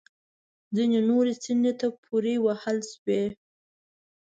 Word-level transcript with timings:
ځینې 0.75 0.99
نورې 1.09 1.33
څنډې 1.43 1.73
ته 1.79 1.87
پورې 2.03 2.33
وهل 2.45 2.77
شوې 2.93 3.23